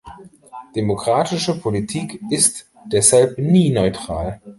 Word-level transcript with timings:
Demokratische 0.75 1.59
Politik 1.61 2.19
ist 2.31 2.67
deshalb 2.91 3.37
nie 3.37 3.69
neutral. 3.69 4.41